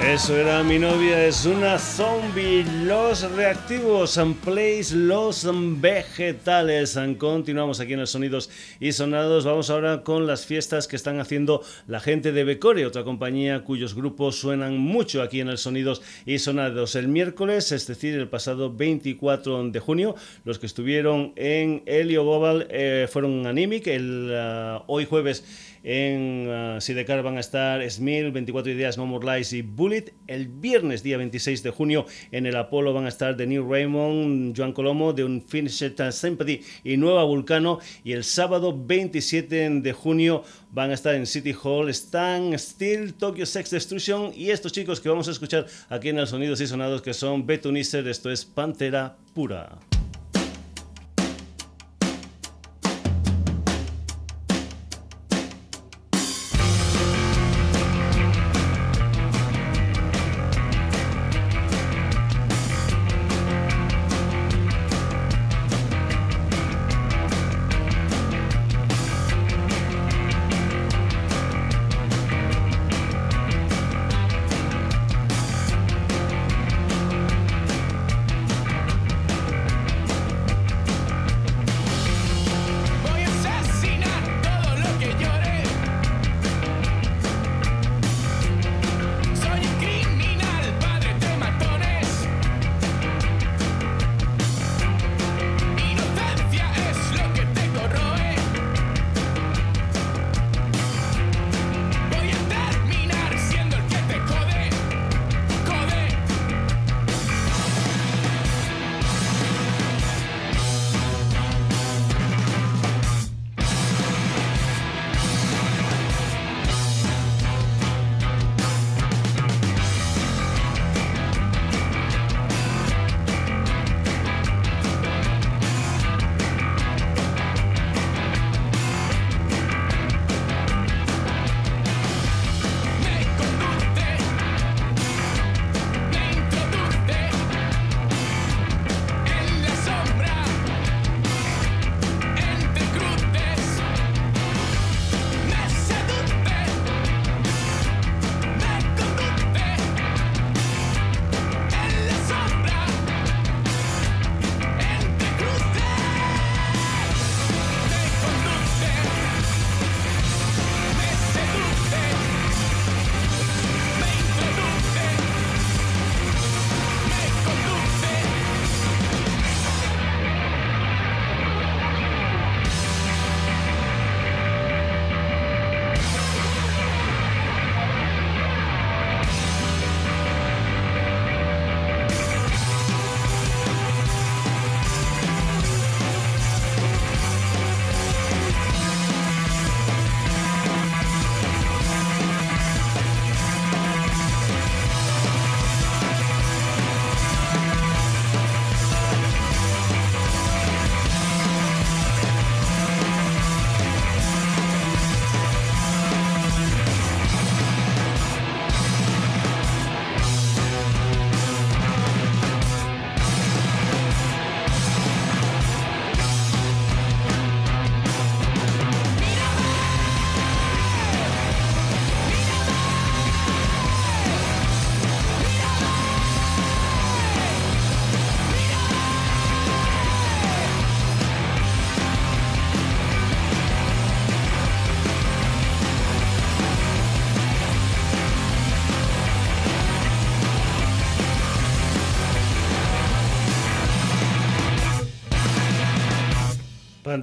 Eso 0.05 0.37
era 0.37 0.63
mi 0.63 0.77
novia, 0.79 1.25
es 1.25 1.45
una 1.45 1.79
zombie. 1.79 2.65
Los 2.83 3.21
reactivos 3.31 4.17
and 4.17 4.35
plays 4.35 4.91
los 4.91 5.47
vegetales. 5.79 6.99
Continuamos 7.17 7.79
aquí 7.79 7.93
en 7.93 8.01
el 8.01 8.07
Sonidos 8.07 8.49
y 8.81 8.91
Sonados. 8.91 9.45
Vamos 9.45 9.69
ahora 9.69 10.03
con 10.03 10.27
las 10.27 10.45
fiestas 10.45 10.89
que 10.89 10.97
están 10.97 11.21
haciendo 11.21 11.63
la 11.87 12.01
gente 12.01 12.33
de 12.33 12.43
Becore, 12.43 12.85
otra 12.85 13.05
compañía 13.05 13.63
cuyos 13.63 13.95
grupos 13.95 14.35
suenan 14.35 14.77
mucho 14.77 15.21
aquí 15.21 15.39
en 15.39 15.47
el 15.47 15.57
Sonidos 15.57 16.01
y 16.25 16.37
Sonados. 16.37 16.95
El 16.95 17.07
miércoles, 17.07 17.71
es 17.71 17.87
decir, 17.87 18.13
el 18.15 18.27
pasado 18.27 18.73
24 18.73 19.69
de 19.69 19.79
junio, 19.79 20.15
los 20.43 20.59
que 20.59 20.65
estuvieron 20.65 21.31
en 21.37 21.81
Helio 21.85 22.23
Global 22.23 22.67
eh, 22.69 23.07
fueron 23.09 23.47
Animic. 23.47 23.87
El, 23.87 24.31
uh, 24.31 24.83
hoy 24.87 25.05
jueves 25.05 25.45
en 25.83 26.47
uh, 26.47 26.81
Sidecar 26.81 27.21
van 27.23 27.37
a 27.37 27.41
estar 27.41 27.87
Smil, 27.89 28.31
24 28.31 28.71
Ideas, 28.71 28.97
No 28.97 29.05
More 29.05 29.37
Lies 29.37 29.53
y 29.53 29.61
Bullet. 29.61 30.13
El 30.27 30.47
viernes, 30.47 31.03
día 31.03 31.17
26 31.17 31.61
de 31.61 31.69
junio, 31.71 32.05
en 32.31 32.45
el 32.45 32.55
Apolo 32.55 32.93
van 32.93 33.05
a 33.05 33.09
estar 33.09 33.35
The 33.35 33.45
New 33.45 33.69
Raymond, 33.69 34.57
Joan 34.57 34.73
Colomo, 34.73 35.13
de 35.13 35.25
Unfinished 35.25 36.11
Sympathy 36.11 36.61
y 36.83 36.97
Nueva 36.97 37.23
Vulcano. 37.25 37.79
Y 38.03 38.13
el 38.13 38.23
sábado 38.23 38.73
27 38.75 39.69
de 39.81 39.93
junio 39.93 40.43
van 40.71 40.91
a 40.91 40.93
estar 40.93 41.15
en 41.15 41.27
City 41.27 41.53
Hall 41.61 41.89
Stan 41.89 42.57
Steel, 42.57 43.13
Tokyo 43.13 43.45
Sex 43.45 43.69
Destruction 43.69 44.31
y 44.35 44.49
estos 44.49 44.71
chicos 44.71 44.99
que 44.99 45.09
vamos 45.09 45.27
a 45.27 45.31
escuchar 45.31 45.67
aquí 45.89 46.09
en 46.09 46.17
el 46.17 46.27
Sonidos 46.27 46.61
y 46.61 46.67
Sonados 46.67 47.01
que 47.01 47.13
son 47.13 47.45
Betuniser, 47.45 48.07
esto 48.07 48.31
es 48.31 48.45
Pantera 48.45 49.17
Pura. 49.33 49.79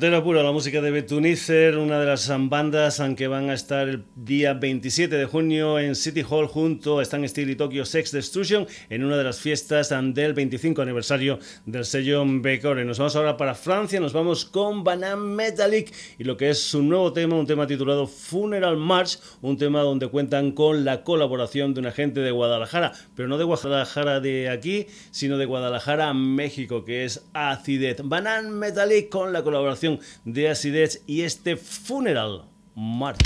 Pantera 0.00 0.24
Pura, 0.24 0.42
la 0.42 0.50
música 0.50 0.80
de 0.80 0.90
Betunicer, 0.90 1.76
una 1.76 2.00
de 2.00 2.06
las 2.06 2.32
bandas 2.48 3.02
que 3.18 3.28
van 3.28 3.50
a 3.50 3.52
estar 3.52 3.86
el 3.86 4.04
día 4.16 4.54
27 4.54 5.14
de 5.14 5.26
junio 5.26 5.78
en 5.78 5.94
City 5.94 6.24
Hall 6.26 6.46
junto 6.46 7.00
a 7.00 7.02
Stan 7.02 7.28
Steel 7.28 7.50
y 7.50 7.54
Tokyo 7.54 7.84
Sex 7.84 8.10
Destruction 8.10 8.66
en 8.88 9.04
una 9.04 9.18
de 9.18 9.24
las 9.24 9.40
fiestas 9.40 9.90
del 9.90 10.32
25 10.32 10.80
aniversario 10.80 11.38
del 11.66 11.84
sello 11.84 12.24
Becore. 12.26 12.86
Nos 12.86 12.96
vamos 12.96 13.14
ahora 13.14 13.36
para 13.36 13.54
Francia, 13.54 14.00
nos 14.00 14.14
vamos 14.14 14.46
con 14.46 14.84
Banana 14.84 15.16
Metallic 15.16 15.92
y 16.18 16.24
lo 16.24 16.38
que 16.38 16.48
es 16.48 16.62
su 16.62 16.82
nuevo 16.82 17.12
tema, 17.12 17.36
un 17.36 17.46
tema 17.46 17.66
titulado 17.66 18.06
Funeral 18.06 18.78
March, 18.78 19.18
un 19.42 19.58
tema 19.58 19.82
donde 19.82 20.08
cuentan 20.08 20.52
con 20.52 20.82
la 20.82 21.04
colaboración 21.04 21.74
de 21.74 21.80
una 21.80 21.92
gente 21.92 22.20
de 22.20 22.30
Guadalajara, 22.30 22.92
pero 23.14 23.28
no 23.28 23.36
de 23.36 23.44
Guadalajara 23.44 24.20
de 24.20 24.48
aquí, 24.48 24.86
sino 25.10 25.36
de 25.36 25.44
Guadalajara, 25.44 26.14
México, 26.14 26.86
que 26.86 27.04
es 27.04 27.26
Acidet. 27.34 28.00
Banana 28.02 28.48
Metallic 28.48 29.10
con 29.10 29.34
la 29.34 29.42
colaboración 29.42 29.89
de 30.24 30.48
Acidet 30.48 31.02
y 31.06 31.22
este 31.22 31.56
Funeral 31.56 32.44
March. 32.74 33.18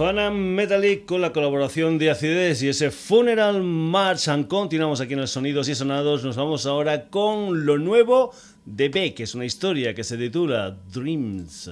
Havana 0.00 0.30
Metallic 0.30 1.04
con 1.04 1.20
la 1.20 1.30
colaboración 1.30 1.98
de 1.98 2.10
Acides 2.10 2.62
y 2.62 2.68
ese 2.68 2.90
Funeral 2.90 3.62
March. 3.62 4.30
Continuamos 4.48 5.02
aquí 5.02 5.12
en 5.12 5.20
los 5.20 5.30
Sonidos 5.30 5.68
y 5.68 5.74
Sonados. 5.74 6.24
Nos 6.24 6.36
vamos 6.36 6.64
ahora 6.64 7.10
con 7.10 7.66
lo 7.66 7.76
nuevo 7.76 8.32
de 8.64 8.88
Beck, 8.88 9.16
que 9.16 9.24
es 9.24 9.34
una 9.34 9.44
historia 9.44 9.92
que 9.92 10.02
se 10.02 10.16
titula 10.16 10.74
Dreams. 10.90 11.70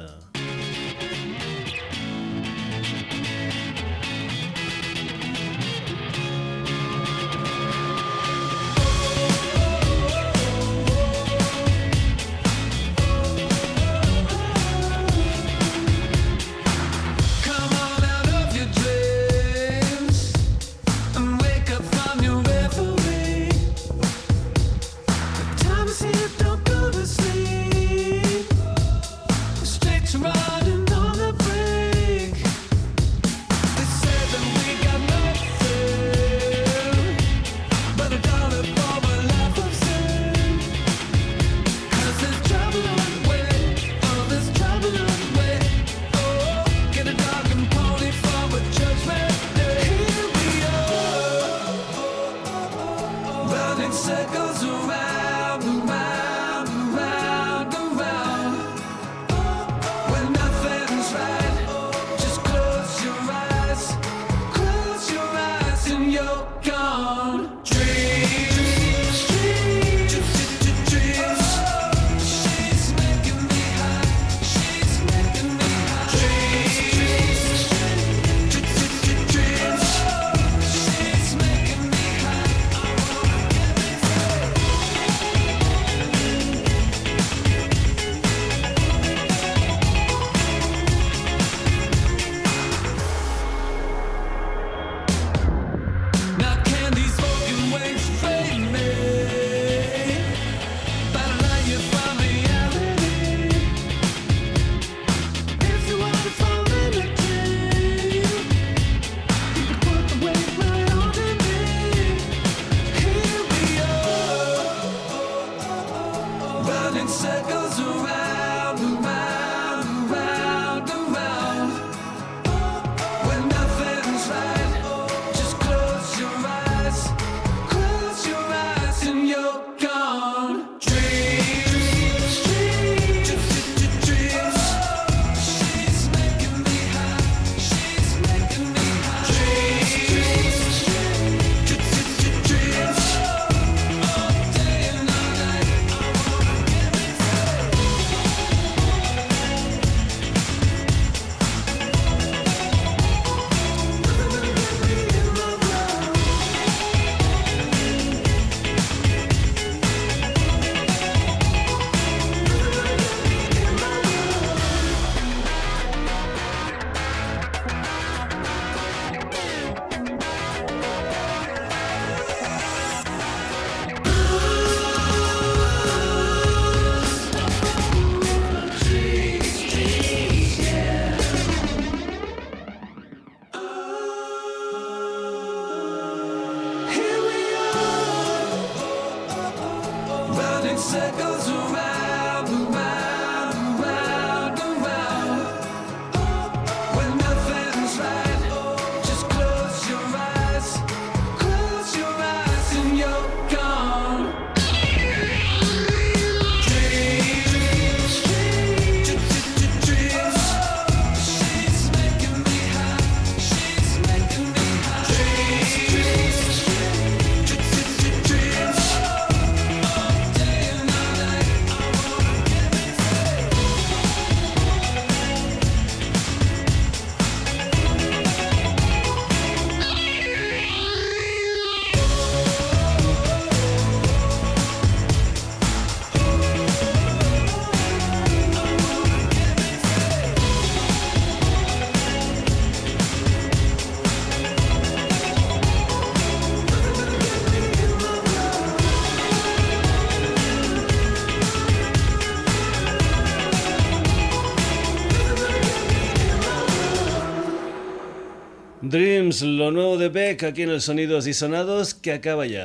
De 260.08 260.20
Beck 260.20 260.42
aquí 260.44 260.62
en 260.62 260.70
el 260.70 260.80
Sonidos 260.80 261.26
y 261.26 261.34
Sonados 261.34 261.94
que 261.94 262.12
acaba 262.12 262.46
ya. 262.46 262.64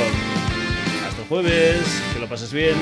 Hasta 1.08 1.26
jueves, 1.28 1.82
que 2.14 2.20
lo 2.20 2.28
pases 2.28 2.54
bien. 2.54 2.76